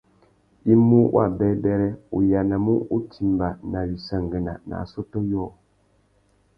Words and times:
I 0.71 0.73
mú 0.87 0.99
wabêbêrê, 1.15 1.89
u 2.15 2.17
yānamú 2.31 2.73
utimba 2.95 3.47
nà 3.71 3.79
wissangüena 3.89 4.53
nà 4.67 4.75
assôtô 4.83 5.19
yôō. 5.31 5.49